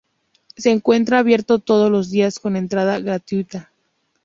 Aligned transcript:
Se 0.57 0.71
encuentra 0.71 1.19
abierto 1.19 1.59
todos 1.59 1.91
los 1.91 2.09
días 2.09 2.39
con 2.39 2.55
entrada 2.55 2.97
gratuita. 2.97 3.71